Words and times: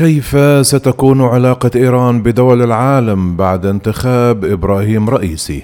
كيف 0.00 0.36
ستكون 0.66 1.22
علاقة 1.22 1.70
إيران 1.76 2.22
بدول 2.22 2.62
العالم 2.62 3.36
بعد 3.36 3.66
انتخاب 3.66 4.44
إبراهيم 4.44 5.10
رئيسي؟ 5.10 5.62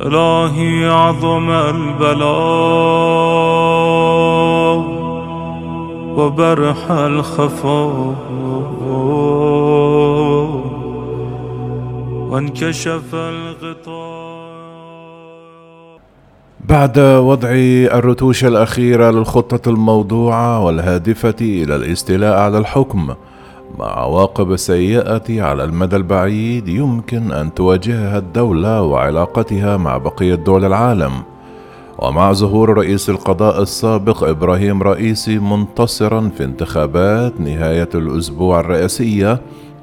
إلهي 0.00 0.86
عظم 0.88 1.50
البلاء 1.50 2.44
وبرح 6.18 6.90
الخفاء 6.90 8.14
وانكشف 12.30 13.14
الغطاء 13.14 14.03
بعد 16.74 16.98
وضع 16.98 17.48
الرتوش 17.98 18.44
الأخيرة 18.44 19.10
للخطة 19.10 19.70
الموضوعة 19.70 20.64
والهادفة 20.64 21.34
إلى 21.40 21.76
الاستيلاء 21.76 22.38
على 22.38 22.58
الحكم 22.58 23.14
مع 23.78 23.86
عواقب 23.86 24.56
سيئة 24.56 25.42
على 25.42 25.64
المدى 25.64 25.96
البعيد 25.96 26.68
يمكن 26.68 27.32
أن 27.32 27.54
تواجهها 27.54 28.18
الدولة 28.18 28.82
وعلاقتها 28.82 29.76
مع 29.76 29.98
بقية 29.98 30.34
دول 30.34 30.64
العالم. 30.64 31.12
ومع 31.98 32.32
ظهور 32.32 32.78
رئيس 32.78 33.10
القضاء 33.10 33.62
السابق 33.62 34.24
إبراهيم 34.24 34.82
رئيسي 34.82 35.38
منتصرا 35.38 36.30
في 36.36 36.44
انتخابات 36.44 37.40
نهاية 37.40 37.88
الأسبوع 37.94 38.60
الرئاسية 38.60 39.40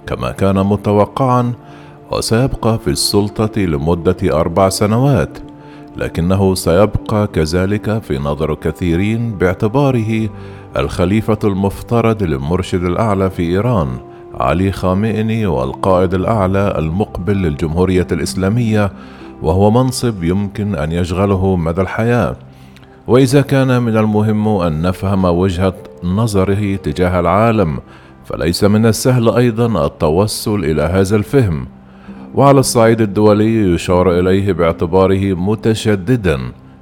كما 0.07 0.31
كان 0.31 0.55
متوقعا 0.65 1.53
وسيبقى 2.11 2.79
في 2.79 2.87
السلطة 2.89 3.61
لمدة 3.61 4.39
أربع 4.39 4.69
سنوات. 4.69 5.50
لكنه 5.97 6.55
سيبقى 6.55 7.27
كذلك 7.27 8.01
في 8.03 8.17
نظر 8.17 8.55
كثيرين 8.55 9.31
باعتباره 9.31 10.29
الخليفة 10.77 11.39
المفترض 11.43 12.23
للمرشد 12.23 12.83
الأعلى 12.83 13.29
في 13.29 13.43
إيران 13.43 13.87
علي 14.33 14.71
خامئني 14.71 15.45
والقائد 15.45 16.13
الأعلى 16.13 16.75
المقبل 16.77 17.41
للجمهورية 17.41 18.07
الإسلامية 18.11 18.91
وهو 19.41 19.71
منصب 19.71 20.23
يمكن 20.23 20.75
أن 20.75 20.91
يشغله 20.91 21.55
مدى 21.55 21.81
الحياة. 21.81 22.35
وإذا 23.07 23.41
كان 23.41 23.81
من 23.81 23.97
المهم 23.97 24.47
أن 24.47 24.81
نفهم 24.81 25.25
وجهة 25.25 25.73
نظره 26.03 26.75
تجاه 26.75 27.19
العالم 27.19 27.79
فليس 28.25 28.63
من 28.63 28.85
السهل 28.85 29.29
أيضا 29.29 29.85
التوصل 29.85 30.63
إلى 30.63 30.81
هذا 30.81 31.15
الفهم. 31.15 31.67
وعلى 32.35 32.59
الصعيد 32.59 33.01
الدولي 33.01 33.73
يشار 33.73 34.19
إليه 34.19 34.51
باعتباره 34.53 35.33
متشددا 35.33 36.39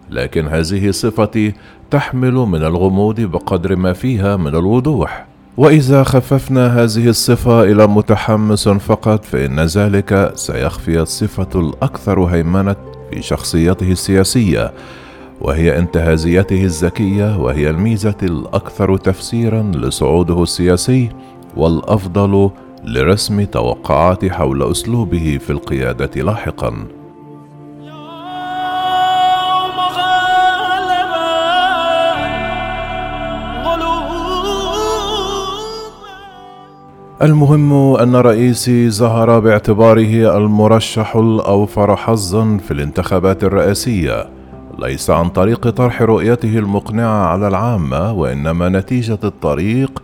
لكن 0.09 0.47
هذه 0.47 0.91
صفتي 0.91 1.53
تحمل 1.91 2.33
من 2.33 2.63
الغموض 2.63 3.21
بقدر 3.21 3.75
ما 3.75 3.93
فيها 3.93 4.37
من 4.37 4.55
الوضوح. 4.55 5.25
وإذا 5.57 6.03
خففنا 6.03 6.83
هذه 6.83 7.07
الصفة 7.09 7.63
إلى 7.63 7.87
متحمس 7.87 8.69
فقط 8.69 9.25
فإن 9.25 9.59
ذلك 9.59 10.31
سيخفي 10.35 10.99
الصفة 10.99 11.47
الأكثر 11.55 12.23
هيمنة 12.23 12.75
في 13.11 13.21
شخصيته 13.21 13.91
السياسية 13.91 14.71
وهي 15.41 15.79
انتهازيته 15.79 16.63
الذكية 16.63 17.37
وهي 17.37 17.69
الميزة 17.69 18.15
الأكثر 18.23 18.97
تفسيرا 18.97 19.71
لصعوده 19.75 20.43
السياسي 20.43 21.09
والأفضل 21.55 22.49
لرسم 22.83 23.43
توقعات 23.43 24.25
حول 24.25 24.71
أسلوبه 24.71 25.39
في 25.45 25.49
القيادة 25.49 26.21
لاحقا. 26.21 26.73
المهم 37.21 37.95
أن 37.95 38.15
رئيسي 38.15 38.89
ظهر 38.89 39.39
باعتباره 39.39 40.37
المرشح 40.37 41.15
الأوفر 41.15 41.95
حظا 41.95 42.57
في 42.57 42.71
الانتخابات 42.71 43.43
الرئاسية. 43.43 44.29
ليس 44.79 45.09
عن 45.09 45.29
طريق 45.29 45.69
طرح 45.69 46.01
رؤيته 46.01 46.57
المقنعة 46.57 47.25
على 47.25 47.47
العامة 47.47 48.13
وإنما 48.13 48.69
نتيجة 48.69 49.19
الطريق 49.23 50.03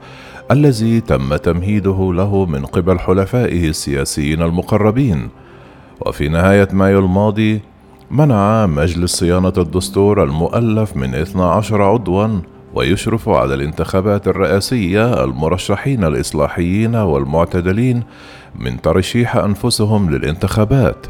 الذي 0.52 1.02
تم 1.02 1.36
تمهيده 1.36 2.14
له 2.14 2.46
من 2.46 2.66
قبل 2.66 3.00
حلفائه 3.00 3.70
السياسيين 3.70 4.42
المقربين. 4.42 5.30
وفي 6.06 6.28
نهاية 6.30 6.68
مايو 6.74 7.00
الماضي 7.00 7.62
منع 8.12 8.66
مجلس 8.66 9.16
صيانة 9.16 9.54
الدستور 9.58 10.24
المؤلف 10.24 10.98
من 10.98 11.16
12 11.16 11.82
عضوا 11.82 12.28
ويشرف 12.74 13.30
على 13.30 13.54
الانتخابات 13.54 14.28
الرئاسية 14.28 15.24
المرشحين 15.24 16.04
الإصلاحيين 16.04 16.96
والمعتدلين 16.96 18.04
من 18.60 18.82
ترشيح 18.82 19.36
أنفسهم 19.36 20.10
للانتخابات. 20.10 21.08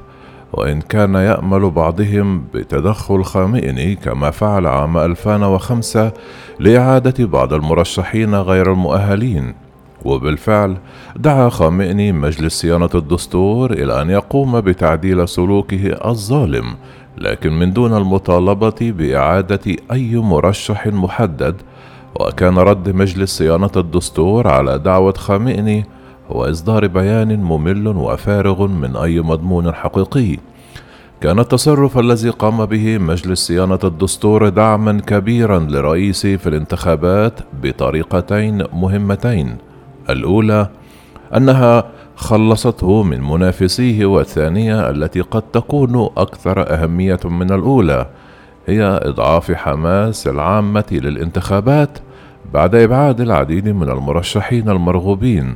وإن 0.53 0.81
كان 0.81 1.16
يأمل 1.16 1.69
بعضهم 1.69 2.44
بتدخل 2.53 3.23
خامئني 3.23 3.95
كما 3.95 4.31
فعل 4.31 4.67
عام 4.67 4.97
2005 4.97 6.11
لإعادة 6.59 7.25
بعض 7.25 7.53
المرشحين 7.53 8.35
غير 8.35 8.72
المؤهلين. 8.72 9.53
وبالفعل 10.05 10.78
دعا 11.16 11.50
خامئني 11.50 12.11
مجلس 12.11 12.61
صيانة 12.61 12.89
الدستور 12.95 13.72
إلى 13.72 14.01
أن 14.01 14.09
يقوم 14.09 14.61
بتعديل 14.61 15.28
سلوكه 15.28 16.09
الظالم 16.09 16.75
لكن 17.17 17.59
من 17.59 17.73
دون 17.73 17.97
المطالبة 17.97 18.75
بإعادة 18.81 19.75
أي 19.91 20.16
مرشح 20.16 20.88
محدد. 20.88 21.55
وكان 22.19 22.57
رد 22.57 22.89
مجلس 22.89 23.38
صيانة 23.38 23.72
الدستور 23.78 24.47
على 24.47 24.79
دعوة 24.79 25.13
خامئني 25.13 25.85
هو 26.31 26.45
إصدار 26.45 26.87
بيان 26.87 27.43
ممل 27.43 27.87
وفارغ 27.87 28.67
من 28.67 28.95
أي 28.95 29.21
مضمون 29.21 29.71
حقيقي. 29.73 30.37
كان 31.21 31.39
التصرف 31.39 31.97
الذي 31.97 32.29
قام 32.29 32.65
به 32.65 32.97
مجلس 32.97 33.47
صيانة 33.47 33.79
الدستور 33.83 34.49
دعما 34.49 35.01
كبيرا 35.07 35.59
لرئيسي 35.59 36.37
في 36.37 36.49
الانتخابات 36.49 37.39
بطريقتين 37.63 38.63
مهمتين. 38.73 39.57
الأولى 40.09 40.69
أنها 41.37 41.83
خلصته 42.15 43.03
من 43.03 43.21
منافسيه 43.21 44.05
والثانية 44.05 44.89
التي 44.89 45.21
قد 45.21 45.41
تكون 45.41 46.09
أكثر 46.17 46.73
أهمية 46.73 47.19
من 47.25 47.51
الأولى 47.51 48.07
هي 48.67 48.99
إضعاف 49.03 49.51
حماس 49.51 50.27
العامة 50.27 50.85
للانتخابات 50.91 51.99
بعد 52.53 52.75
إبعاد 52.75 53.21
العديد 53.21 53.69
من 53.69 53.89
المرشحين 53.89 54.69
المرغوبين. 54.69 55.55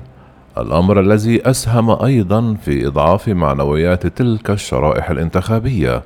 الأمر 0.61 0.99
الذي 0.99 1.49
أسهم 1.49 1.89
أيضا 1.89 2.53
في 2.53 2.87
إضعاف 2.87 3.29
معنويات 3.29 4.07
تلك 4.07 4.49
الشرائح 4.49 5.09
الانتخابية 5.09 6.03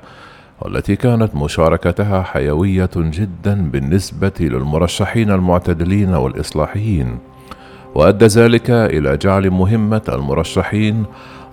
والتي 0.60 0.96
كانت 0.96 1.36
مشاركتها 1.36 2.22
حيوية 2.22 2.90
جدا 2.96 3.70
بالنسبة 3.70 4.32
للمرشحين 4.40 5.30
المعتدلين 5.30 6.14
والإصلاحيين. 6.14 7.18
وأدى 7.94 8.26
ذلك 8.26 8.70
إلى 8.70 9.16
جعل 9.16 9.50
مهمة 9.50 10.02
المرشحين 10.08 11.04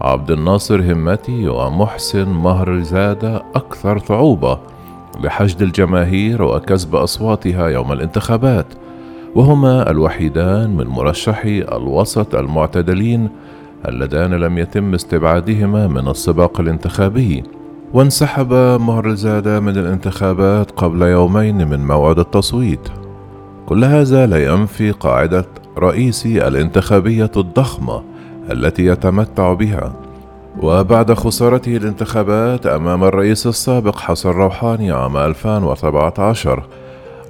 عبد 0.01 0.31
الناصر 0.31 0.94
همتي 0.94 1.47
ومحسن 1.47 2.29
مهر 2.29 2.79
زادة 2.79 3.44
أكثر 3.56 4.00
صعوبة 4.00 4.59
لحشد 5.23 5.61
الجماهير 5.61 6.44
وكسب 6.44 6.95
أصواتها 6.95 7.67
يوم 7.67 7.91
الانتخابات. 7.91 8.66
وهما 9.36 9.90
الوحيدان 9.90 10.78
من 10.78 10.88
مرشحي 10.88 11.62
الوسط 11.62 12.36
المعتدلين 12.36 13.30
اللذان 13.88 14.34
لم 14.34 14.58
يتم 14.58 14.94
استبعادهما 14.94 15.88
من 15.88 16.08
السباق 16.08 16.59
الانتخابي. 16.59 17.44
وانسحب 17.94 18.53
مهرزادة 18.81 19.59
من 19.59 19.78
الانتخابات 19.78 20.72
قبل 20.72 21.02
يومين 21.02 21.68
من 21.68 21.88
موعد 21.88 22.20
التصويت. 22.20 22.90
كل 23.66 23.84
هذا 23.84 24.25
لا 24.25 24.46
ينفي 24.46 24.91
قاعدة 24.91 25.46
رئيسي 25.78 26.47
الانتخابية 26.47 27.32
الضخمة 27.38 28.03
التي 28.52 28.85
يتمتع 28.85 29.53
بها. 29.53 29.94
وبعد 30.61 31.14
خسارته 31.14 31.78
الانتخابات 31.78 32.67
أمام 32.67 33.03
الرئيس 33.03 33.47
السابق 33.47 34.00
حسن 34.00 34.29
روحاني 34.29 34.91
عام 34.91 35.17
2017 35.17 36.64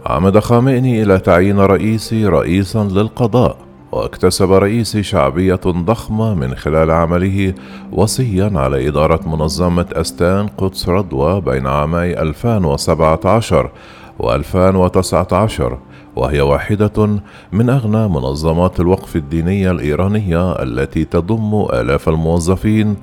عمد 0.05 0.39
خامئني 0.39 1.03
إلى 1.03 1.19
تعيين 1.19 1.59
رئيسي 1.59 2.25
رئيسا 2.25 2.83
للقضاء 2.83 3.57
واكتسب 3.91 4.51
رئيسي 4.51 5.03
شعبية 5.03 5.59
ضخمة 5.65 6.33
من 6.33 6.55
خلال 6.55 6.91
عمله 6.91 7.53
وصيا 7.91 8.51
على 8.55 8.87
إدارة 8.87 9.29
منظمة 9.29 9.85
أستان 9.93 10.47
قدس 10.47 10.89
رضوى 10.89 11.41
بين 11.41 11.67
عامي 11.67 12.21
2017 12.21 13.71
و 14.19 14.33
2019 14.33 15.77
وهي 16.21 16.41
واحدة 16.41 17.21
من 17.51 17.69
أغنى 17.69 18.07
منظمات 18.07 18.79
الوقف 18.79 19.15
الدينية 19.15 19.71
الإيرانية 19.71 20.51
التي 20.51 21.05
تضم 21.05 21.65
آلاف 21.73 22.09
الموظفين 22.09 22.95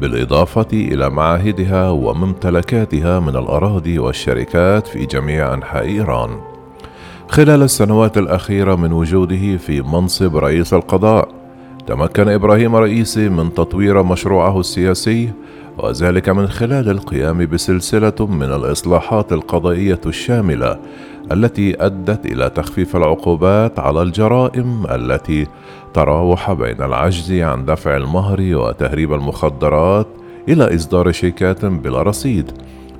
بالإضافة 0.00 0.66
إلى 0.72 1.10
معاهدها 1.10 1.90
وممتلكاتها 1.90 3.20
من 3.20 3.36
الأراضي 3.36 3.98
والشركات 3.98 4.86
في 4.86 5.06
جميع 5.06 5.54
أنحاء 5.54 5.84
إيران. 5.84 6.30
خلال 7.28 7.62
السنوات 7.62 8.18
الأخيرة 8.18 8.74
من 8.74 8.92
وجوده 8.92 9.56
في 9.56 9.82
منصب 9.82 10.36
رئيس 10.36 10.74
القضاء 10.74 11.28
تمكن 11.86 12.28
إبراهيم 12.28 12.76
رئيسي 12.76 13.28
من 13.28 13.54
تطوير 13.54 14.02
مشروعه 14.02 14.60
السياسي 14.60 15.32
وذلك 15.78 16.28
من 16.28 16.46
خلال 16.48 16.90
القيام 16.90 17.46
بسلسلة 17.46 18.26
من 18.26 18.52
الإصلاحات 18.52 19.32
القضائية 19.32 20.00
الشاملة 20.06 20.78
التي 21.32 21.86
أدت 21.86 22.26
إلى 22.26 22.50
تخفيف 22.50 22.96
العقوبات 22.96 23.78
على 23.78 24.02
الجرائم 24.02 24.86
التي 24.90 25.46
تراوح 25.94 26.52
بين 26.52 26.82
العجز 26.82 27.32
عن 27.32 27.64
دفع 27.64 27.96
المهر 27.96 28.40
وتهريب 28.40 29.12
المخدرات 29.12 30.06
إلى 30.48 30.74
إصدار 30.74 31.12
شيكات 31.12 31.64
بلا 31.64 32.02
رصيد. 32.02 32.52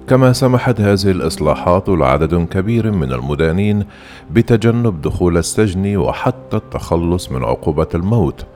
كما 0.09 0.33
سمحت 0.33 0.81
هذه 0.81 1.11
الإصلاحات 1.11 1.89
لعدد 1.89 2.47
كبير 2.51 2.91
من 2.93 3.13
المدانين 3.13 3.85
بتجنب 4.31 5.03
دخول 5.03 5.37
السجن 5.37 5.97
وحتى 5.97 6.57
التخلص 6.57 7.33
من 7.33 7.45
عقوبة 7.45 7.89
الموت. 7.95 8.47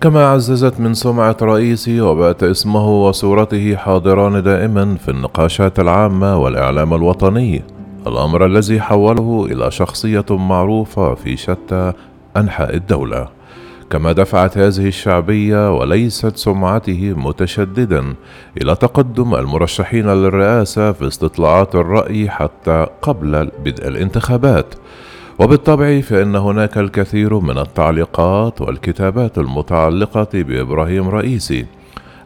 كما 0.00 0.26
عززت 0.26 0.80
من 0.80 0.94
سمعة 0.94 1.36
رئيسي 1.42 2.00
وبات 2.00 2.42
اسمه 2.42 2.88
وصورته 2.88 3.76
حاضران 3.76 4.42
دائما 4.42 4.96
في 4.96 5.10
النقاشات 5.10 5.80
العامة 5.80 6.38
والإعلام 6.38 6.94
الوطني. 6.94 7.62
الأمر 8.06 8.46
الذي 8.46 8.80
حوله 8.80 9.46
إلى 9.50 9.70
شخصية 9.70 10.24
معروفة 10.30 11.14
في 11.14 11.36
شتى 11.36 11.92
أنحاء 12.36 12.74
الدولة. 12.76 13.28
كما 13.90 14.12
دفعت 14.12 14.58
هذه 14.58 14.88
الشعبية 14.88 15.76
وليست 15.76 16.36
سمعته 16.36 17.14
متشددا 17.16 18.14
إلى 18.62 18.74
تقدم 18.74 19.34
المرشحين 19.34 20.06
للرئاسة 20.06 20.92
في 20.92 21.06
استطلاعات 21.06 21.74
الرأي 21.74 22.30
حتى 22.30 22.86
قبل 23.02 23.50
بدء 23.64 23.88
الانتخابات. 23.88 24.74
وبالطبع 25.38 26.00
فإن 26.00 26.36
هناك 26.36 26.78
الكثير 26.78 27.38
من 27.38 27.58
التعليقات 27.58 28.60
والكتابات 28.60 29.38
المتعلقة 29.38 30.28
بإبراهيم 30.34 31.08
رئيسي. 31.08 31.66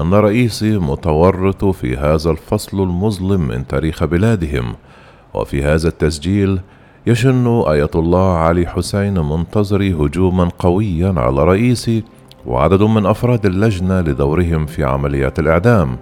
أن 0.00 0.14
رئيسي 0.14 0.78
متورط 0.78 1.64
في 1.64 1.96
هذا 1.96 2.30
الفصل 2.30 2.82
المظلم 2.82 3.48
من 3.48 3.66
تاريخ 3.66 4.04
بلادهم 4.04 4.74
وفي 5.34 5.62
هذا 5.62 5.88
التسجيل 5.88 6.60
يشن 7.06 7.46
آية 7.46 7.90
الله 7.94 8.36
علي 8.36 8.66
حسين 8.66 9.18
منتظري 9.18 9.94
هجوما 9.94 10.50
قويا 10.58 11.14
على 11.16 11.44
رئيسي 11.44 12.04
وعدد 12.46 12.82
من 12.82 13.06
أفراد 13.06 13.46
اللجنة 13.46 14.00
لدورهم 14.00 14.66
في 14.66 14.84
عمليات 14.84 15.38
الإعدام. 15.38 15.96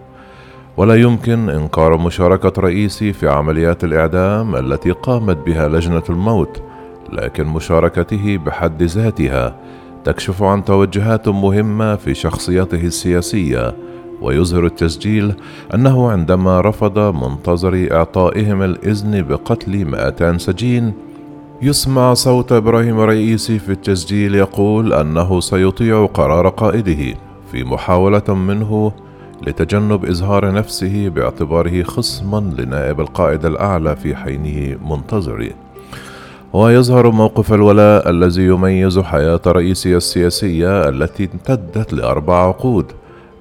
ولا 0.77 0.95
يمكن 0.95 1.49
إنكار 1.49 1.97
مشاركة 1.99 2.63
رئيسي 2.63 3.13
في 3.13 3.29
عمليات 3.29 3.85
الإعدام 3.85 4.57
التي 4.57 4.91
قامت 4.91 5.37
بها 5.37 5.69
لجنة 5.69 6.03
الموت 6.11 6.63
لكن 7.13 7.47
مشاركته 7.47 8.37
بحد 8.37 8.83
ذاتها 8.83 9.57
تكشف 10.05 10.43
عن 10.43 10.65
توجهات 10.65 11.29
مهمة 11.29 11.97
في 11.97 12.15
شخصيته 12.15 12.81
السياسية 12.81 13.77
ويظهر 14.23 14.67
التسجيل 14.67 15.35
أنه 15.75 16.11
عندما 16.11 16.61
رفض 16.61 16.99
منتظري 16.99 17.93
إعطائهم 17.93 18.63
الإذن 18.63 19.23
بقتل 19.23 19.85
200 19.85 20.39
سجين 20.39 20.93
يسمع 21.63 22.15
صوت 22.15 22.53
إبراهيم 22.53 23.01
رئيسي 23.01 23.59
في 23.59 23.73
التسجيل 23.73 24.35
يقول 24.35 24.93
أنه 24.93 25.41
سيطيع 25.41 26.07
قرار 26.07 26.49
قائده 26.49 27.15
في 27.53 27.65
محاولة 27.65 28.35
منه 28.35 28.93
لتجنب 29.47 30.05
إظهار 30.05 30.53
نفسه 30.53 31.09
باعتباره 31.09 31.83
خصما 31.83 32.55
لنائب 32.59 33.01
القائد 33.01 33.45
الأعلى 33.45 33.97
في 33.97 34.17
حينه 34.17 34.79
منتظري 34.91 35.53
ويظهر 36.53 37.11
موقف 37.11 37.53
الولاء 37.53 38.11
الذي 38.11 38.47
يميز 38.47 38.99
حياة 38.99 39.41
رئيسي 39.47 39.97
السياسية 39.97 40.89
التي 40.89 41.29
امتدت 41.35 41.93
لأربع 41.93 42.49
عقود 42.49 42.93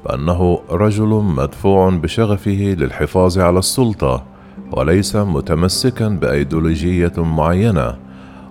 بأنه 0.06 0.60
رجل 0.72 1.08
مدفوع 1.08 1.90
بشغفه 1.90 2.76
للحفاظ 2.80 3.40
على 3.40 3.60
السلطة 3.60 4.24
وليس 4.72 5.16
متمسكا 5.16 6.08
بأيديولوجية 6.08 7.14
معينة. 7.18 7.96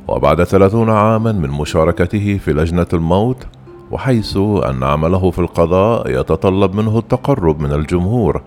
وبعد 0.09 0.45
ثلاثون 0.45 0.91
عاما 0.91 1.33
من 1.33 1.51
مشاركته 1.51 2.39
في 2.45 2.53
لجنة 2.53 2.87
الموت 2.93 3.47
وحيث 3.93 4.37
أن 4.37 4.83
عمله 4.83 5.31
في 5.31 5.39
القضاء 5.39 6.21
يتطلب 6.21 6.75
منه 6.75 6.99
التقرب 6.99 7.61
من 7.61 7.73
الجمهور 7.73 8.43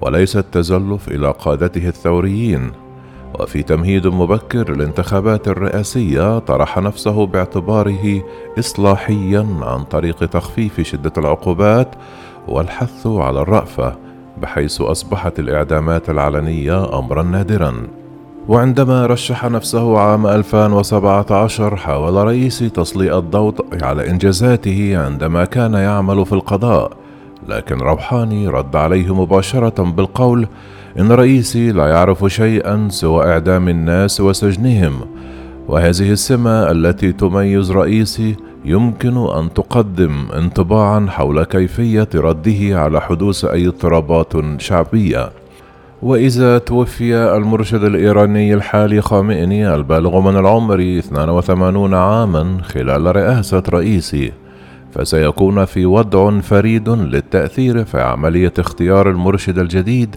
وليس 0.00 0.36
التزلف 0.36 1.08
إلى 1.08 1.30
قادته 1.30 1.88
الثوريين. 1.88 2.72
وفي 3.40 3.62
تمهيد 3.62 4.06
مبكر 4.06 4.72
للانتخابات 4.72 5.48
الرئاسية 5.48 6.38
طرح 6.38 6.78
نفسه 6.78 7.26
باعتباره 7.26 8.22
إصلاحيا 8.58 9.46
عن 9.62 9.84
طريق 9.84 10.16
تخفيف 10.16 10.80
شدة 10.80 11.12
العقوبات 11.18 11.88
والحث 12.48 13.06
على 13.06 13.40
الرأفة 13.40 13.96
بحيث 14.42 14.80
أصبحت 14.80 15.38
الإعدامات 15.38 16.10
العلنية 16.10 16.98
أمرا 16.98 17.22
نادرا. 17.22 17.99
وعندما 18.48 19.06
رشح 19.06 19.44
نفسه 19.44 19.98
عام 19.98 20.26
2017 20.26 21.76
حاول 21.76 22.14
رئيسي 22.14 22.68
تسليط 22.68 23.14
الضوء 23.14 23.54
على 23.82 24.10
إنجازاته 24.10 24.98
عندما 24.98 25.44
كان 25.44 25.74
يعمل 25.74 26.26
في 26.26 26.32
القضاء 26.32 26.92
لكن 27.48 27.78
روحاني 27.78 28.48
رد 28.48 28.76
عليه 28.76 29.14
مباشرة 29.14 29.82
بالقول 29.82 30.46
إن 30.98 31.12
رئيسي 31.12 31.72
لا 31.72 31.86
يعرف 31.86 32.26
شيئا 32.26 32.88
سوى 32.90 33.32
إعدام 33.32 33.68
الناس 33.68 34.20
وسجنهم 34.20 35.00
وهذه 35.68 36.12
السمة 36.12 36.70
التي 36.70 37.12
تميز 37.12 37.72
رئيسي 37.72 38.36
يمكن 38.64 39.16
أن 39.16 39.52
تقدم 39.54 40.12
انطباعا 40.36 41.06
حول 41.10 41.44
كيفية 41.44 42.08
رده 42.14 42.80
على 42.80 43.00
حدوث 43.00 43.44
أي 43.44 43.66
اضطرابات 43.66 44.32
شعبية. 44.60 45.30
وإذا 46.02 46.58
توفي 46.58 47.16
المرشد 47.16 47.84
الإيراني 47.84 48.54
الحالي 48.54 49.00
خامئني 49.00 49.74
البالغ 49.74 50.20
من 50.20 50.36
العمر 50.36 50.80
82 50.80 51.94
عاما 51.94 52.58
خلال 52.62 53.16
رئاسة 53.16 53.62
رئيسي 53.68 54.32
فسيكون 54.92 55.64
في 55.64 55.86
وضع 55.86 56.40
فريد 56.40 56.88
للتأثير 56.88 57.84
في 57.84 58.00
عملية 58.00 58.52
اختيار 58.58 59.10
المرشد 59.10 59.58
الجديد 59.58 60.16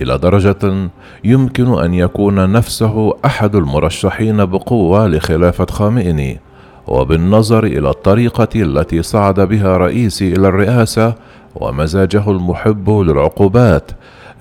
إلى 0.00 0.18
درجة 0.18 0.88
يمكن 1.24 1.78
أن 1.78 1.94
يكون 1.94 2.52
نفسه 2.52 3.14
أحد 3.24 3.56
المرشحين 3.56 4.44
بقوة 4.44 5.06
لخلافة 5.08 5.66
خامئني 5.66 6.40
وبالنظر 6.86 7.64
إلى 7.64 7.90
الطريقة 7.90 8.48
التي 8.56 9.02
صعد 9.02 9.40
بها 9.40 9.76
رئيسي 9.76 10.32
إلى 10.32 10.48
الرئاسة 10.48 11.14
ومزاجه 11.54 12.30
المحب 12.30 12.90
للعقوبات 12.90 13.90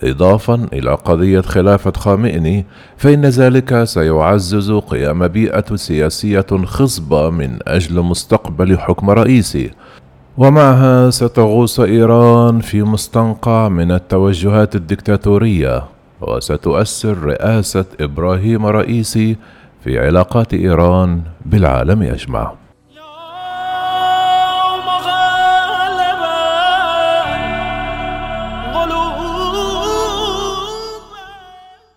إضافة 0.03 0.67
إلى 0.73 0.93
قضية 0.93 1.41
خلافة 1.41 1.91
خامئني 1.91 2.65
فإن 2.97 3.25
ذلك 3.25 3.83
سيعزز 3.83 4.71
قيام 4.71 5.27
بيئة 5.27 5.75
سياسية 5.75 6.45
خصبة 6.65 7.29
من 7.29 7.57
أجل 7.67 8.01
مستقبل 8.01 8.79
حكم 8.79 9.09
رئيسي 9.09 9.71
ومعها 10.37 11.09
ستغوص 11.09 11.79
إيران 11.79 12.59
في 12.59 12.83
مستنقع 12.83 13.69
من 13.69 13.91
التوجهات 13.91 14.75
الدكتاتورية 14.75 15.83
وستؤثر 16.21 17.17
رئاسة 17.17 17.85
إبراهيم 17.99 18.65
رئيسي 18.65 19.37
في 19.83 19.99
علاقات 19.99 20.53
إيران 20.53 21.21
بالعالم 21.45 22.03
أجمع. 22.03 22.60